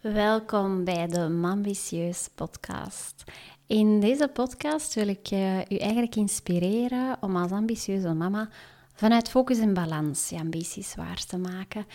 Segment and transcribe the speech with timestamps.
[0.00, 3.24] Welkom bij de Mambitieus podcast.
[3.66, 8.48] In deze podcast wil ik uh, u eigenlijk inspireren om als ambitieuze mama
[8.92, 11.86] vanuit focus en balans je ambities waar te maken.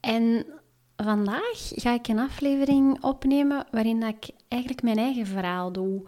[0.00, 0.46] En
[0.96, 6.02] vandaag ga ik een aflevering opnemen waarin ik eigenlijk mijn eigen verhaal doe.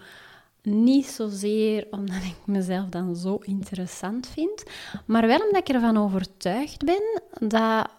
[0.63, 4.63] Niet zozeer omdat ik mezelf dan zo interessant vind,
[5.05, 7.91] maar wel omdat ik ervan overtuigd ben dat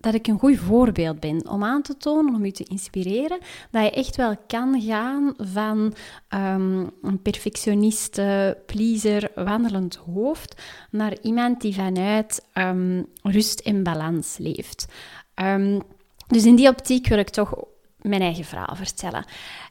[0.00, 3.38] dat ik een goed voorbeeld ben om aan te tonen, om u te inspireren,
[3.70, 5.94] dat je echt wel kan gaan van
[6.28, 14.86] um, een perfectioniste, pleaser, wandelend hoofd naar iemand die vanuit um, rust en balans leeft.
[15.34, 15.82] Um,
[16.26, 17.64] dus in die optiek wil ik toch
[18.00, 19.24] mijn eigen verhaal vertellen.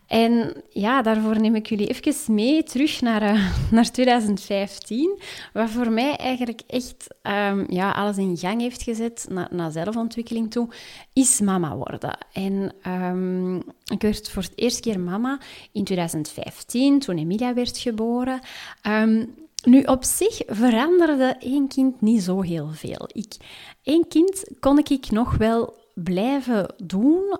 [0.09, 5.19] En ja, daarvoor neem ik jullie even mee terug naar, uh, naar 2015,
[5.53, 10.69] wat voor mij eigenlijk echt um, ja, alles in gang heeft gezet naar, zelfontwikkeling toe,
[11.13, 12.17] is mama worden.
[12.33, 15.39] En um, ik werd voor het eerste keer mama
[15.71, 18.39] in 2015, toen Emilia werd geboren.
[18.87, 23.09] Um, nu, op zich veranderde één kind niet zo heel veel.
[23.11, 23.35] Ik,
[23.83, 27.37] één kind kon ik nog wel blijven doen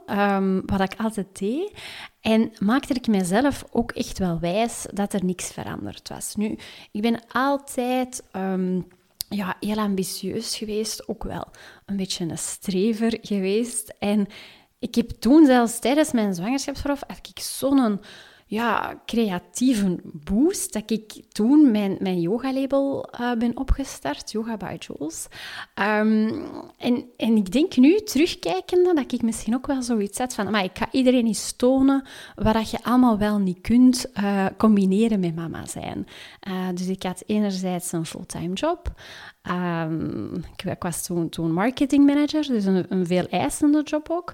[0.66, 1.72] wat ik altijd deed.
[2.22, 6.36] En maakte ik mezelf ook echt wel wijs dat er niks veranderd was.
[6.36, 6.58] Nu,
[6.92, 8.88] ik ben altijd um,
[9.30, 11.47] ja, heel ambitieus geweest, ook wel
[11.86, 13.94] een beetje een strever geweest.
[14.00, 14.28] En
[14.80, 18.02] ik heb toen zelfs tijdens mijn zwangerschapsverlof, had ik zo'n
[18.50, 25.28] ja, creatieve boost dat ik toen mijn, mijn yoga-label uh, ben opgestart, Yoga by Jules.
[25.75, 26.45] Um,
[26.78, 30.64] en, en ik denk nu, terugkijkende, dat ik misschien ook wel zoiets had van, maar
[30.64, 32.03] ik ga iedereen eens tonen
[32.36, 36.08] wat je allemaal wel niet kunt uh, combineren met mama zijn.
[36.47, 38.91] Uh, dus ik had enerzijds een fulltime job.
[40.56, 44.34] Ik, ik, was toen, toen marketingmanager, dus een, een veel eisende job ook.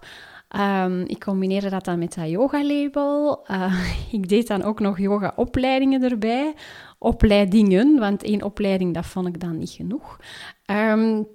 [0.57, 3.45] Um, ik combineerde dat dan met dat yoga-label.
[3.51, 6.53] Uh, ik deed dan ook nog yoga-opleidingen erbij.
[6.99, 10.19] Opleidingen, want één opleiding, dat vond ik dan niet genoeg.
[10.71, 11.27] Um,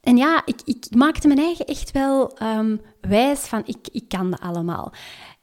[0.00, 4.30] en ja, ik, ik, maakte mijn eigen echt wel um, wijs van ik, ik kan
[4.30, 4.92] dat allemaal.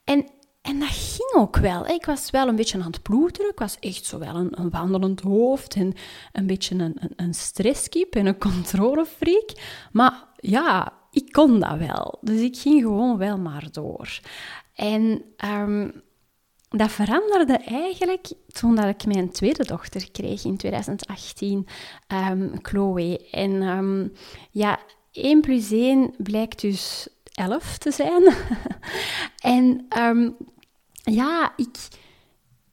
[0.04, 0.26] En,
[0.62, 1.88] en dat ging ook wel.
[1.88, 3.52] Ik was wel een beetje aan het ploeteren.
[3.52, 5.94] Ik was echt zo wel een, wandelend hoofd en
[6.32, 9.52] een beetje een, een, een stresskip en een controlefreak.
[9.92, 12.18] Maar ja, ik kon dat wel.
[12.22, 14.20] Dus ik ging gewoon wel maar door.
[14.76, 16.02] En um,
[16.70, 21.66] dat veranderde eigenlijk toen dat ik mijn tweede dochter kreeg in 2018, um,
[22.08, 23.30] ehm, Chloe.
[23.32, 24.12] En um,
[24.52, 24.80] ja,
[25.12, 28.34] 1 plus 1 blijkt dus 11 te zijn.
[29.56, 29.88] en
[31.04, 31.90] ja, ik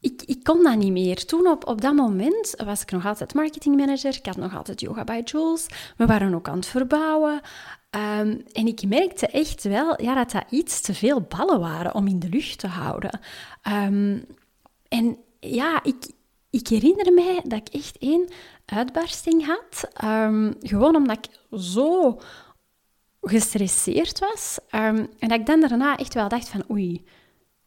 [0.01, 1.27] ik, ik kon dat niet meer.
[1.27, 4.17] Toen op, op dat moment was ik nog altijd marketingmanager.
[4.17, 5.67] Ik had nog altijd Yoga by Jules.
[5.97, 7.41] We waren ook aan het verbouwen.
[7.91, 12.07] Um, en ik merkte echt wel ja, dat dat iets te veel ballen waren om
[12.07, 13.21] in de lucht te houden.
[13.69, 14.25] Um,
[14.89, 16.11] en ja, ik,
[16.51, 18.29] ik herinner mij dat ik echt één
[18.65, 19.89] uitbarsting had.
[20.05, 22.21] Um, gewoon omdat ik zo
[23.21, 24.59] gestresseerd was.
[24.69, 27.05] en dat ik dan daarna echt wel dacht van oei,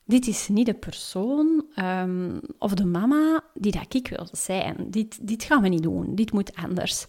[0.05, 1.65] dit is niet de persoon
[2.57, 4.75] of de mama die dat ik wil zijn.
[4.87, 6.15] Dit, dit gaan we niet doen.
[6.15, 7.05] Dit moet anders.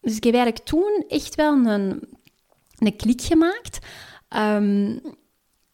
[0.00, 2.02] Dus ik heb eigenlijk toen echt wel een,
[2.78, 3.78] een klik gemaakt.
[4.36, 5.00] Um,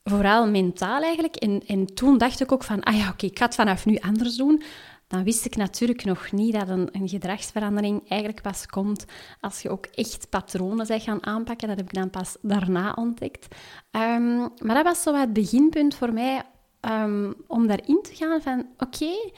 [0.04, 1.36] vooral mentaal eigenlijk.
[1.36, 3.96] En, en toen dacht ik ook van, ah ja, oké, ik ga het vanaf nu
[3.96, 4.62] anders doen
[5.08, 9.04] dan wist ik natuurlijk nog niet dat een, gedragsverandering eigenlijk pas komt
[9.40, 11.68] als je ook echt patronen bent gaan aanpakken.
[11.68, 13.54] Dat heb ik dan pas daarna ontdekt.
[13.90, 16.42] Um, maar dat was zo het beginpunt voor mij
[16.80, 19.30] um, om daarin te gaan van oké,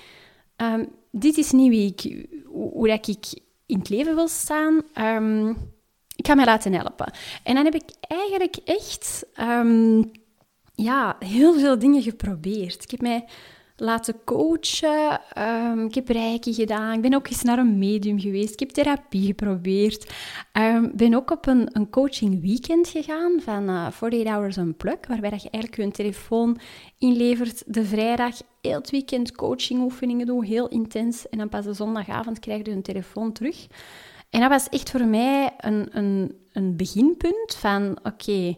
[1.11, 4.77] dit is niet wie ik, hoe, hoe dat ik in het leven wil staan.
[6.17, 7.13] ik ga mij laten helpen.
[7.43, 9.27] En dan heb ik eigenlijk echt
[10.75, 12.83] ja, heel veel dingen geprobeerd.
[12.83, 13.25] Ik heb mij
[13.81, 15.21] laten coachen.
[15.39, 16.93] Um, ik heb reiki gedaan.
[16.93, 18.53] Ik ben ook eens naar een medium geweest.
[18.53, 20.03] Ik heb therapie geprobeerd.
[20.53, 25.07] Ik um, ben ook op een, een coaching weekend gegaan van uh, 48 Hours Unplugged,
[25.07, 26.59] waarbij je eigenlijk je telefoon
[26.99, 28.37] inlevert de vrijdag.
[28.61, 31.29] Heel het weekend coaching oefeningen doen, heel intens.
[31.29, 33.67] En dan pas de zondagavond krijg je een telefoon terug.
[34.31, 38.57] En dat was echt voor mij een, een, een beginpunt van, oké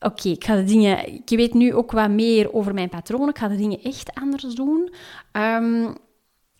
[0.00, 1.14] oké, ik ga de dingen...
[1.14, 3.28] Ik weet nu ook wat meer over mijn patronen.
[3.28, 4.92] Ik ga de dingen echt anders doen.
[5.32, 5.96] Um,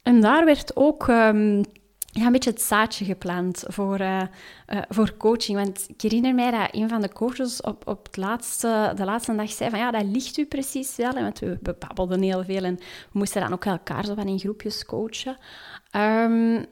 [0.03, 1.07] en daar werd ook...
[1.07, 1.63] Um,
[2.13, 4.23] ja, een beetje het zaadje geplant voor, uh,
[4.89, 5.59] voor coaching.
[5.59, 9.35] Want ik herinner mij dat een van de coaches op, op het laatste, de laatste
[9.35, 11.13] dag zei van ja, dat ligt u precies wel.
[11.13, 14.39] Want we, we babbelden heel veel en we moesten dan ook elkaar zo van in
[14.39, 15.37] groepjes coachen.
[15.97, 16.67] Um,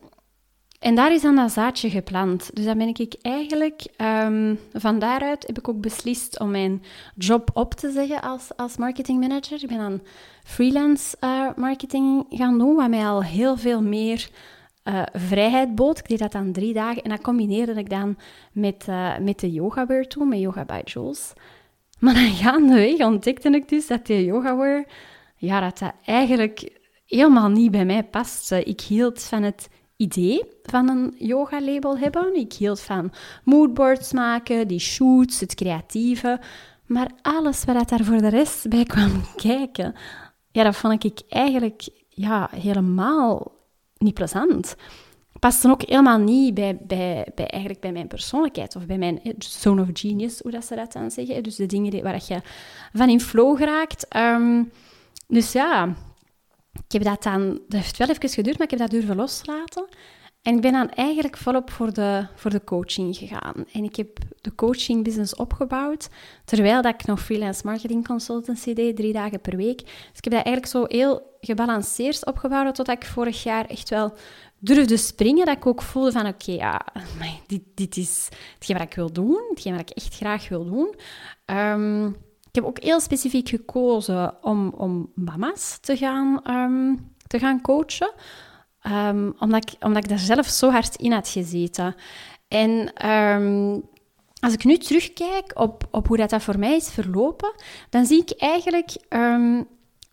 [0.81, 2.51] en daar is dan dat zaadje geplant.
[2.53, 3.87] Dus dan ben ik eigenlijk,
[4.25, 6.83] um, van daaruit heb ik ook beslist om mijn
[7.15, 9.63] job op te zeggen als, als marketingmanager.
[9.63, 10.01] Ik ben dan
[10.45, 14.29] freelance uh, marketing gaan doen, wat mij al heel veel meer
[14.85, 15.99] uh, vrijheid bood.
[15.99, 18.17] Ik deed dat dan drie dagen en dat combineerde ik dan
[18.53, 21.33] met, uh, met de yogawear toe, met Yoga by Jules.
[21.99, 24.85] Maar dan gaandeweg ontdekte ik dus dat die yogawear,
[25.37, 26.71] ja, dat dat eigenlijk
[27.07, 28.63] helemaal niet bij mij paste.
[28.63, 32.37] Ik hield van het idee van een yoga-label hebben.
[32.37, 33.13] Ik hield van
[33.45, 36.41] moodboards maken, die shoots, het creatieve.
[36.87, 39.95] Maar alles wat daar voor de rest bij kwam kijken,
[40.51, 43.53] ja, dat vond ik eigenlijk ja, helemaal
[43.99, 44.77] niet plezant.
[45.39, 49.33] Paste ook helemaal niet bij, bij, bij, eigenlijk bij mijn persoonlijkheid of bij mijn eh,
[49.39, 51.43] zone of genius, hoe dat ze dat dan zeggen.
[51.43, 52.41] Dus de dingen waar je
[52.93, 54.09] van in flow geraakt.
[54.09, 54.63] Ehm,
[55.29, 55.95] dus ja,
[56.87, 59.89] ik heb dat dan, dat heeft wel even geduurd, maar ik heb dat durven loslaten.
[60.43, 63.65] En ik ben dan eigenlijk volop voor de, voor de coaching gegaan.
[63.73, 66.09] En ik heb de coaching business opgebouwd,
[66.45, 69.79] terwijl dat ik nog freelance marketing consultancy deed, drie dagen per week.
[69.79, 74.13] Dus ik heb dat eigenlijk zo heel gebalanceerd opgebouwd, totdat ik vorig jaar echt wel
[74.59, 76.87] durfde springen, dat ik ook voelde van, oké, ja,
[77.47, 80.95] dit, dit is hetgeen wat ik wil doen, hetgeen wat ik echt graag wil doen.
[81.47, 82.17] Um,
[82.57, 86.95] heb ook heel specifiek gekozen om, om mama's te gaan, ehm,
[87.27, 88.13] te gaan coachen.
[88.87, 91.95] Um, omdat, ik, omdat ik daar zelf zo hard in had gezeten.
[92.49, 93.81] En ehm,
[94.41, 97.55] als ik nu terugkijk op, op hoe dat, dat voor mij is verlopen,
[97.91, 98.97] dan zie ik eigenlijk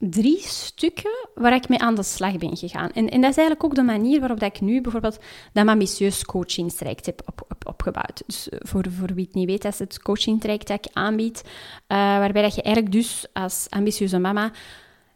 [0.09, 2.91] drie stukken waar ik mee aan de slag ben gegaan.
[2.91, 5.19] En, en dat is eigenlijk ook de manier waarop dat ik nu bijvoorbeeld
[5.53, 7.45] dat ambitieus coachingstraject heb op,
[8.25, 11.41] Dus eh, voor, voor wie het niet weet, dat is het coachingtraject dat ik aanbied,
[11.45, 14.51] uh, waarbij dat je eigenlijk dus als ambitieuze mama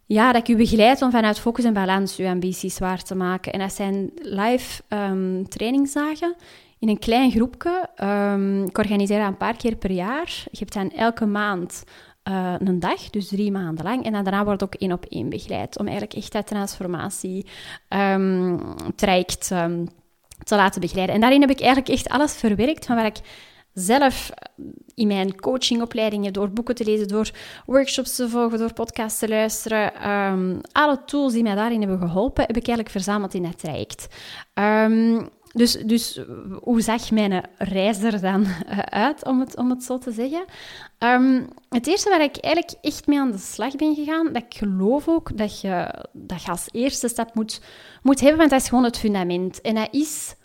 [0.08, 3.54] ja, dat ik u begeleid om vanuit focus en balans uw ambities waar te maken.
[3.54, 6.36] En dat zijn live um, trainingsdagen
[6.80, 7.90] in een klein groepje.
[8.04, 10.44] Um, ik organiseer dat een paar keer per jaar.
[10.52, 11.84] Je hebt dan elke maand
[12.30, 14.06] uh, een dag, dus drie maanden lang.
[14.06, 15.80] En daarna wordt ook één op één begeleid.
[15.80, 17.46] Om eigenlijk echt dat transformatie
[17.90, 18.60] um,
[18.96, 19.88] traject um,
[20.48, 21.16] te laten begeleiden.
[21.16, 23.20] En daarin heb ik eigenlijk echt alles verwerkt van waar ik
[23.74, 24.30] zelf
[24.96, 27.32] in mijn coachingopleidingen, door boeken te lezen, door
[27.66, 32.46] workshops te volgen, door podcasts te luisteren, um, alle tools die mij daarin hebben geholpen,
[32.48, 34.08] heb ik eigenlijk verzameld in dat traject.
[34.54, 36.20] Um, dus, dus
[36.62, 40.46] hoe zag mijn reis er dan eh, uit, om het, om het zo te zeggen?
[41.00, 44.58] Um, het eerste waar ik eigenlijk echt mee aan de slag ben gegaan, dat ik
[44.58, 47.62] geloof ook dat je, dat als eerste stap moet,
[48.02, 49.62] moet hebben, want dat is gewoon het fundament.
[49.62, 50.36] En dat is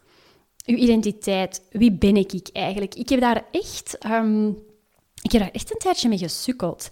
[0.56, 1.62] je identiteit.
[1.70, 2.94] Wie ben ik, ik eigenlijk?
[2.94, 4.48] Ik heb daar echt, um,
[5.22, 6.88] ik heb daar echt een tijdje mee gesukkeld.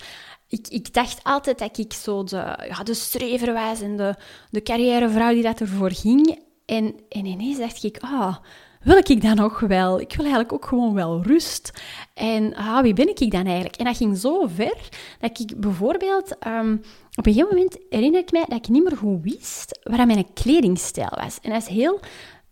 [0.48, 2.36] Ik, ik, dacht altijd dat ik zo de,
[2.68, 4.14] ja, de strever was en de,
[4.50, 6.48] de carrièrevrouw die dat ervoor ging.
[6.70, 8.36] En, en ineens dacht ik, ah,
[8.82, 10.00] wil ik dan nog wel?
[10.00, 11.82] Ik wil eigenlijk ook gewoon wel rust.
[12.14, 13.76] En ah, wie ben ik dan eigenlijk?
[13.76, 14.88] En dat ging zo ver
[15.20, 16.36] dat ik bijvoorbeeld...
[16.46, 16.82] Um,
[17.14, 20.32] op een gegeven moment herinner ik mij dat ik niet meer goed wist wat mijn
[20.32, 21.38] kledingstijl was.
[21.42, 22.00] En dat is heel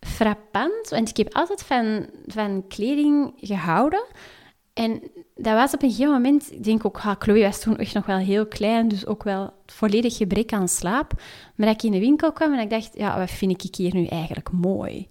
[0.00, 4.04] frappant, want ik heb altijd van, van kleding gehouden.
[4.78, 5.00] En
[5.34, 8.06] dat was op een gegeven moment, ik denk ook, ah, Chloe was toen echt nog
[8.06, 11.12] wel heel klein, dus ook wel volledig gebrek aan slaap.
[11.54, 13.94] Maar dat ik in de winkel kwam en ik dacht, ja, wat vind ik hier
[13.94, 15.08] nu eigenlijk mooi?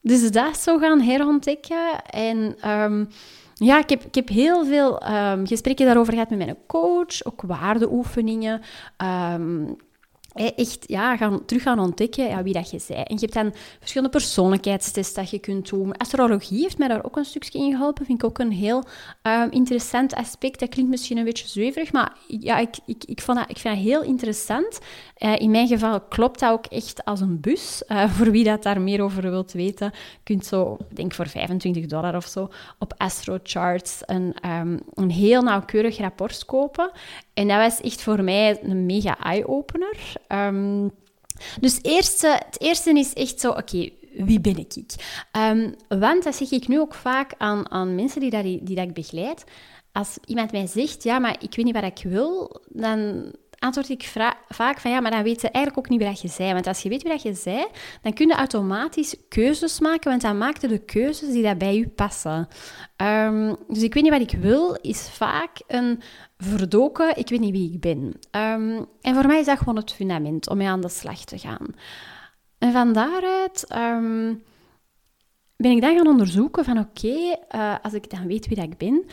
[0.00, 2.04] Dus dat zo gaan herontdekken.
[2.04, 3.08] En um,
[3.54, 7.42] ja, ik heb, ik heb heel veel um, gesprekken daarover gehad met mijn coach, ook
[7.42, 8.60] waardeoefeningen.
[9.34, 9.76] Um,
[10.34, 13.08] echt ja, gaan, terug gaan ontdekken ja, wie dat je bent.
[13.08, 15.96] En je hebt dan verschillende persoonlijkheidstests dat je kunt doen.
[15.96, 18.04] Astrologie heeft mij daar ook een stukje in geholpen.
[18.06, 18.84] Vind ik ook een heel
[19.22, 20.60] um, interessant aspect.
[20.60, 23.74] Dat klinkt misschien een beetje zweverig, maar ja, ik, ik, ik, vond dat, ik vind
[23.74, 24.78] dat heel interessant.
[25.18, 27.82] Uh, in mijn geval klopt dat ook echt als een bus.
[27.88, 29.92] Uh, voor wie dat daar meer over wilt weten,
[30.22, 35.98] kunt zo, denk voor 25 dollar of zo, op AstroCharts een, um, een heel nauwkeurig
[35.98, 36.90] rapport kopen.
[37.34, 39.96] En dat was echt voor mij een mega eye-opener.
[40.28, 40.90] Um,
[41.60, 44.94] dus eerste, het eerste is echt zo, oké, wie ben ik?
[45.36, 48.88] Um, want dat zeg ik nu ook vaak aan, aan mensen die dat, die dat
[48.88, 49.44] ik begeleid.
[49.92, 54.12] Als iemand mij zegt, ja, maar ik weet niet wat ik wil, dan antwoord ik
[54.48, 56.52] vaak van ja, maar dan weet ze eigenlijk ook niet wie dat je zei.
[56.52, 57.66] Want als je weet wie dat je zei,
[58.02, 61.76] dan kun je automatisch keuzes maken, want dan maak je de keuzes die dat bij
[61.76, 62.48] je passen.
[62.96, 66.00] Um, dus ik weet niet wat ik wil, is vaak een
[66.36, 67.98] verdoken, ik weet niet wie ik ben.
[68.30, 71.38] Um, en voor mij is dat gewoon het fundament om mee aan de slag te
[71.38, 71.66] gaan.
[72.58, 74.42] En van daaruit um,
[75.56, 78.76] ben ik dan gaan onderzoeken van oké, uh, als ik dan weet wie dat ik
[78.76, 79.04] ben,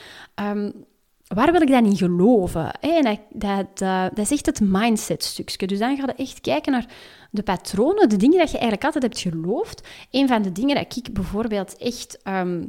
[1.27, 2.71] waar wil ik dan in geloven?
[2.79, 3.77] En dat, dat,
[4.15, 5.67] dat, is echt het mindset-stukje.
[5.67, 6.87] Dus dan ga je echt kijken naar
[7.31, 9.87] de patronen, de dingen dat je eigenlijk altijd hebt geloofd.
[10.11, 12.63] Een van de dingen dat ik bijvoorbeeld echt ehm,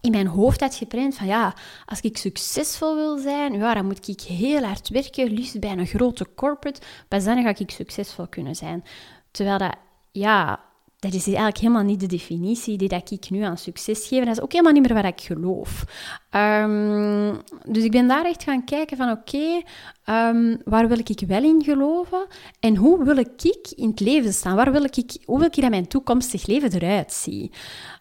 [0.00, 1.54] in mijn hoofd had geprent van ja,
[1.86, 5.86] als ik succesvol wil zijn, ja, dan moet ik heel hard werken, liefst bij een
[5.86, 8.84] grote corporate, pas dan ga ik succesvol kunnen zijn.
[9.30, 9.74] Terwijl dat,
[10.12, 10.60] ja,
[11.04, 14.24] dat is eigenlijk helemaal niet de definitie die dat ik nu aan succes geef.
[14.24, 15.84] Dat is ook helemaal niet meer wat ik geloof.
[16.30, 17.34] Ehm,
[17.68, 19.62] dus ik ben daar echt gaan kijken van oké,
[20.04, 22.26] ehm, waar wil ik wel in geloven?
[22.60, 23.42] En hoe wil ik
[23.76, 24.56] in het leven staan?
[24.56, 27.56] Waar wil ik, hoe wil ik dat mijn toekomstig leven eruit ziet?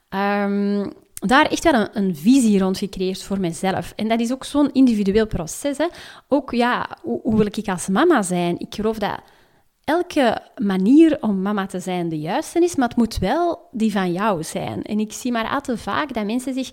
[0.10, 3.94] Um, daar echt wel een, een, visie rond gecreëerd voor mezelf.
[3.96, 5.78] En dat is ook zo'n individueel proces.
[5.78, 5.88] Hè.
[6.28, 8.60] Ook, ja, hoe, hoe, wil ik als mama zijn?
[8.60, 9.20] Ik geloof dat
[9.84, 14.12] elke manier om mama te zijn de juiste is, maar het moet wel die van
[14.12, 14.84] jou zijn.
[14.84, 16.72] En ik zie maar al te vaak dat mensen zich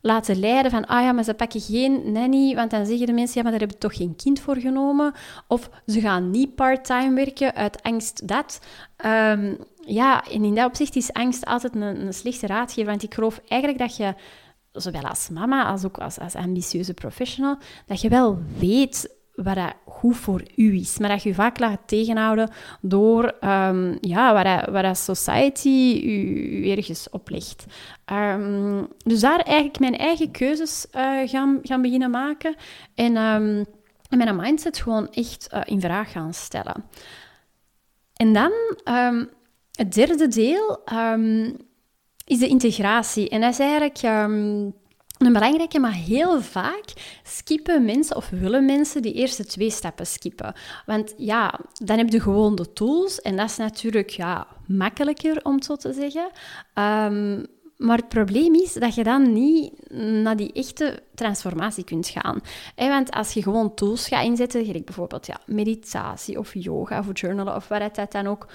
[0.00, 3.36] laten leiden van, ah ja, maar ze pakken geen nanny, want dan zeggen de mensen,
[3.36, 5.12] ja, maar daar hebben toch geen kind voor genomen.
[5.48, 8.60] Of ze gaan niet part-time werken uit angst dat.
[9.06, 13.40] Um, ja, en in dat opzicht is angst altijd een, slechte raadgever, want ik geloof
[13.48, 14.14] eigenlijk dat je,
[14.72, 20.16] zowel als mama als ook als ambitieuze professional, dat je wel weet wat dat goed
[20.16, 20.98] voor u is.
[20.98, 26.70] Maar dat je je vaak laat tegenhouden door um, ja, wat, dat, dat society u,
[26.70, 27.64] ergens oplegt.
[28.12, 32.54] Um, dus daar eigenlijk mijn eigen keuzes uh, gaan, gaan beginnen maken.
[32.94, 33.66] En, en
[34.18, 36.84] mijn mindset gewoon echt uh, in vraag gaan stellen.
[38.16, 38.52] En dan
[39.72, 40.82] het derde deel
[42.24, 43.28] is de integratie.
[43.28, 44.00] En dat is eigenlijk
[45.26, 46.84] een belangrijke, maar heel vaak
[47.22, 50.54] skippen mensen of willen mensen die eerste twee stappen skippen.
[50.86, 55.62] Want ja, dan heb je gewoon de tools en dat is natuurlijk ja, makkelijker om
[55.62, 56.30] zo te zeggen.
[56.74, 57.46] Um,
[57.76, 59.90] maar het probleem is dat je dan niet
[60.22, 62.40] naar die echte transformatie kunt gaan.
[62.76, 67.56] Want als je gewoon tools gaat inzetten, gelijk bijvoorbeeld ja, meditatie of yoga of journalen
[67.56, 68.46] of wat het dan ook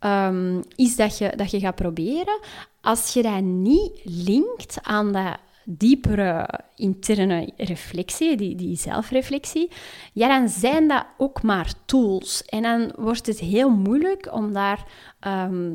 [0.00, 2.38] um, is dat je, dat je gaat proberen,
[2.80, 9.70] als je dat niet linkt aan dat diepere interne reflectie, die, die zelfreflectie,
[10.12, 12.44] ja, dan zijn dat ook maar tools.
[12.44, 14.86] En dan wordt het heel moeilijk om daar
[15.20, 15.74] ehm,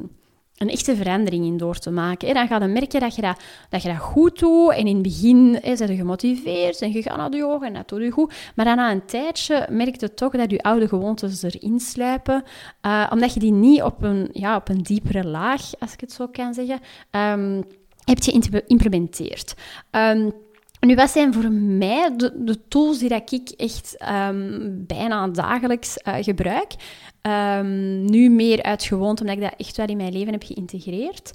[0.57, 2.27] een echte verandering in door te maken.
[2.27, 3.39] En dan ga je merken dat je dat,
[3.69, 4.71] dat je dat goed doet.
[4.71, 7.89] En in het begin hè, zijn je gemotiveerd en je gaat naar de en dat
[7.89, 8.33] doe je goed.
[8.55, 12.43] Maar dan na een tijdje merk je toch dat je oude gewoontes erin sluipen.
[12.85, 16.11] Uh, omdat je die niet op een, ja, op een diepere laag, als ik het
[16.11, 16.79] zo kan zeggen...
[17.11, 17.63] Um,
[18.05, 19.53] heb je geïmplementeerd.
[19.91, 20.31] Um,
[20.79, 26.15] nu, wat zijn voor mij de, tools die dat ik echt um, bijna dagelijks uh,
[26.19, 26.73] gebruik?
[27.21, 31.31] Um, nu meer uit gewoonte, omdat ik dat echt wel in mijn leven heb geïntegreerd.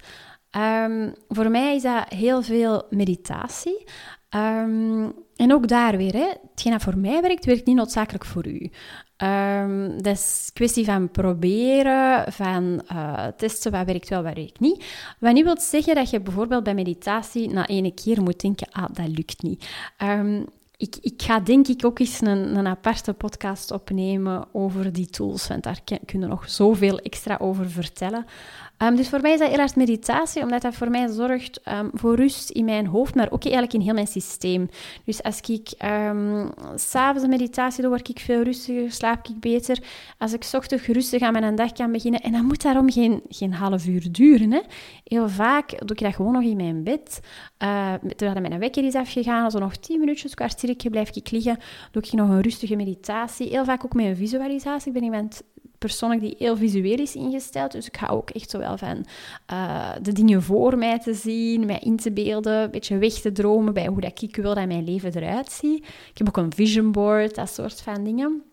[1.28, 3.84] voor mij is dat heel veel meditatie.
[5.36, 8.70] en ook daar weer, hè, hetgeen dat voor mij werkt, werkt niet noodzakelijk voor u.
[9.22, 14.60] Um, dat is een kwestie van proberen, van uh, testen wat werkt wel, wat werkt
[14.60, 14.84] niet.
[15.18, 18.88] Wat niet wil zeggen dat je bijvoorbeeld bij meditatie na ene keer moet denken, ah,
[18.92, 19.68] dat lukt niet.
[20.02, 20.44] Um,
[20.76, 25.46] ik, ik, ga denk ik ook eens een, een aparte podcast opnemen over die tools,
[25.46, 28.26] want daar kunnen we nog zoveel extra over vertellen.
[28.82, 32.14] Um, dus voor mij is dat heel meditatie, omdat dat voor mij zorgt um, voor
[32.14, 34.68] rust in mijn hoofd, maar ook eigenlijk in heel mijn systeem.
[35.04, 39.82] Dus als ik um, s'avonds een meditatie doe, word ik veel rustiger, slaap ik beter.
[40.18, 43.52] Als ik ochtends rustig aan mijn dag kan beginnen, en dan moet daarom geen, geen
[43.52, 44.52] half uur duren.
[44.52, 44.60] Hè.
[45.04, 47.20] Heel vaak doe ik dat gewoon nog in mijn bed.
[47.62, 51.58] Uh, terwijl mijn wekker is afgegaan, als er nog tien minuutjes, kwartiertje blijf ik liggen,
[51.90, 53.48] doe ik nog een rustige meditatie.
[53.48, 54.88] Heel vaak ook met een visualisatie.
[54.88, 55.42] Ik ben iemand
[55.80, 57.72] persoonlijk die heel visueel is ingesteld.
[57.72, 59.06] Dus ik ga ook echt zowel van
[59.52, 63.32] uh, de dingen voor mij te zien, mij in te beelden, een beetje weg te
[63.32, 65.84] dromen bij hoe dat ik wil dat mijn leven eruit ziet.
[65.84, 68.49] Ik heb ook een vision board, dat soort van dingen.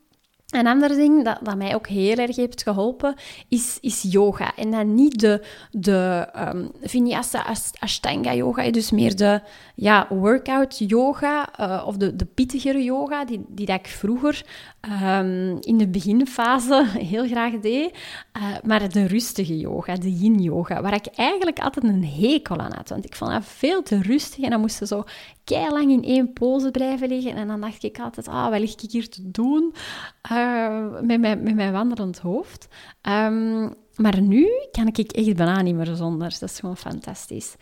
[0.48, 3.16] Een ander ding dat, dat mij ook heel erg heeft geholpen,
[3.48, 4.56] is, is yoga.
[4.56, 7.46] En dan niet de, de um, vinyasa
[7.80, 9.42] ashtanga yoga, dus meer de
[9.75, 14.46] ja, workout yoga uh, of de, de pittigere yoga, die, die dat ik vroeger
[15.04, 17.98] um, in de beginfase heel graag deed.
[18.38, 22.74] Uh, maar de rustige yoga, de yin yoga, waar ik eigenlijk altijd een hekel aan
[22.75, 22.89] had.
[22.89, 25.04] Want ik vond dat veel te rustig en dan moesten zo
[25.50, 27.36] lang in één pose blijven liggen.
[27.36, 29.74] En dan dacht ik altijd, ah, wat lig ik hier te doen
[30.32, 32.68] uh, met, mijn, met mijn wandelend hoofd?
[33.10, 36.30] Um, maar nu kan ik echt bijna niet meer zonder.
[36.39, 37.56] Dat is gewoon fantastisch.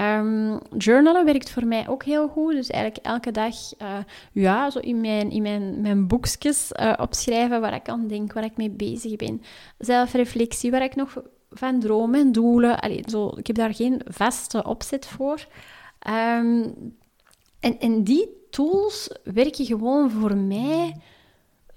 [0.00, 2.52] Um, journalen werkt voor mij ook heel goed.
[2.52, 3.98] Dus eigenlijk elke dag uh,
[4.32, 8.44] ja, zo in mijn, in mijn, mijn boekjes uh, opschrijven waar ik aan denk, waar
[8.44, 9.42] ik mee bezig ben.
[9.78, 12.80] Zelfreflectie, waar ik nog van droom en doelen.
[12.80, 15.46] Allee, zo, ik heb daar geen vaste opzet voor.
[16.38, 16.74] Um,
[17.60, 20.94] en, en die tools werken gewoon voor mij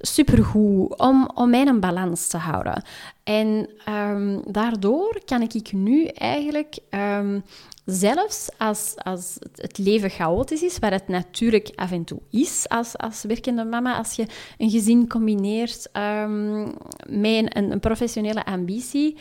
[0.02, 2.84] supergoed om, om mijn balans te houden.
[3.24, 7.40] En ehm, daardoor kan ik nu eigenlijk ehm,
[7.86, 12.98] zelfs als, als het leven chaotisch is, waar het natuurlijk af en toe is als,
[12.98, 14.26] als werkende mama, als je
[14.58, 16.64] een gezin combineert um,
[17.08, 19.18] met een, een, professionele ambitie,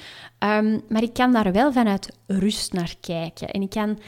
[0.89, 3.49] maar ik kan daar wel vanuit rust naar kijken.
[3.49, 3.99] En ik kan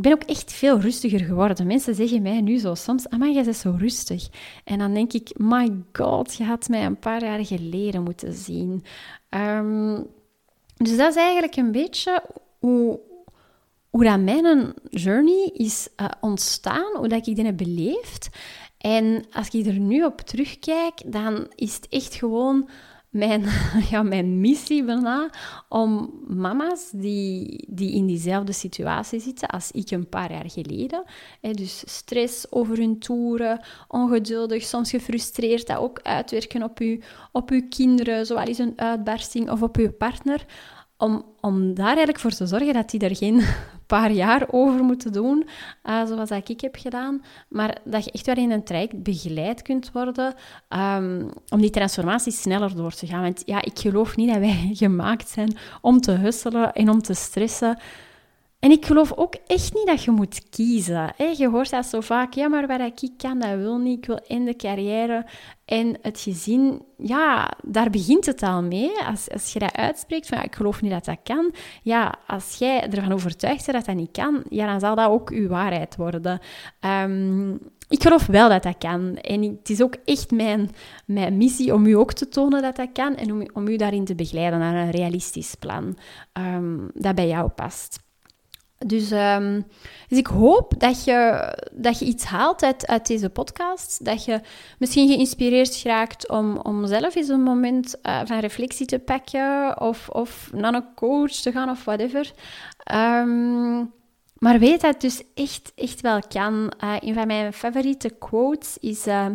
[0.00, 1.66] ik ben ook echt veel rustiger geworden.
[1.66, 4.28] Mensen zeggen mij nu zo soms, maar jij bent zo rustig.
[4.64, 8.84] En dan denk ik, my god, je had mij een paar jaar geleden moeten zien.
[9.30, 10.06] Um,
[10.76, 12.22] dus dat is eigenlijk een beetje
[12.58, 13.00] hoe,
[13.90, 18.28] hoe dat mijn journey is uh, ontstaan, hoe dat ik die heb beleefd.
[18.78, 22.68] En als ik er nu op terugkijk, dan is het echt gewoon
[23.10, 23.44] mijn,
[23.90, 25.30] ja, mijn missie bijna
[25.68, 31.04] om mama's die, die in diezelfde situatie zitten als ik een paar jaar geleden,
[31.40, 37.00] hè, dus stress over hun toeren, ongeduldig, soms gefrustreerd, dat ook uitwerken op, u,
[37.32, 40.46] op uw kinderen, eens een uitbarsting of op uw partner,
[41.00, 43.42] om, om daar eigenlijk voor te zorgen dat die er geen
[43.86, 45.48] paar jaar over moeten doen,
[45.84, 47.22] uh, zoals dat ik heb gedaan.
[47.48, 50.34] Maar dat je echt wel in een traject begeleid kunt worden
[50.68, 53.22] um, om die transformatie sneller door te gaan.
[53.22, 57.14] Want ja, ik geloof niet dat wij gemaakt zijn om te husselen en om te
[57.14, 57.78] stressen.
[58.60, 61.14] En ik geloof ook echt niet dat je moet kiezen.
[61.36, 63.98] Je hoort dat zo vaak, ja, maar wat ik kan, dat wil niet.
[63.98, 65.26] Ik wil in de carrière
[65.64, 66.82] en het gezin.
[66.96, 69.04] Ja, daar begint het al mee.
[69.06, 71.54] Als, als je dat uitspreekt, van ja, ik geloof niet dat dat kan.
[71.82, 75.30] Ja, als jij ervan overtuigd bent dat dat niet kan, ja, dan zal dat ook
[75.30, 76.40] uw waarheid worden.
[76.80, 79.16] Um, ik geloof wel dat dat kan.
[79.16, 80.70] En het is ook echt mijn,
[81.06, 84.04] mijn missie om u ook te tonen dat dat kan en om, om u daarin
[84.04, 85.96] te begeleiden naar een realistisch plan
[86.32, 88.08] um, dat bij jou past.
[88.86, 89.66] Dus, um,
[90.08, 94.04] dus ik hoop dat je, dat je iets haalt uit, uit deze podcast.
[94.04, 94.40] Dat je
[94.78, 99.80] misschien geïnspireerd raakt om, om zelf eens een moment uh, van reflectie te pakken.
[99.80, 102.32] Of, of naar een coach te gaan of whatever.
[102.94, 103.92] Um,
[104.38, 106.72] maar weet dat het dus echt, echt wel kan.
[106.84, 109.06] Uh, een van mijn favoriete quotes is...
[109.06, 109.26] Uh,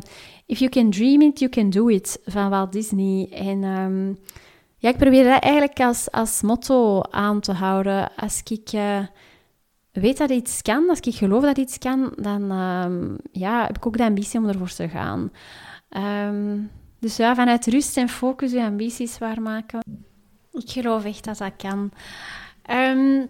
[0.48, 2.20] If you can dream it, you can do it.
[2.26, 3.30] Van Walt Disney.
[3.32, 3.64] En...
[3.64, 4.18] Um,
[4.78, 8.12] ja, ik probeer dat eigenlijk als, als motto aan te houden.
[8.16, 8.70] Als ik
[10.02, 13.86] weet dat iets kan, als ik geloof dat iets kan, dan um, ja, heb ik
[13.86, 15.32] ook de ambitie om ervoor te gaan.
[16.30, 19.80] Um, dus ja, vanuit rust en focus je ambities waarmaken.
[20.52, 21.92] Ik geloof echt dat dat kan.
[22.70, 23.30] Um,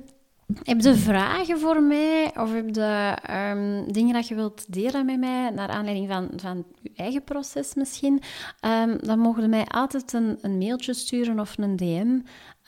[0.63, 5.49] heb je vragen voor mij of heb je dingen dat je wilt delen met mij
[5.49, 8.21] naar aanleiding van, van je eigen proces misschien?
[8.61, 12.19] Um, dan mogen je mij altijd een, een mailtje sturen of een DM.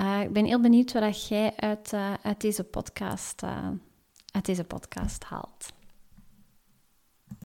[0.02, 3.68] Uh, ik ben heel benieuwd wat jij uit, uh, uit, deze podcast, uh,
[4.38, 5.74] uit deze podcast haalt.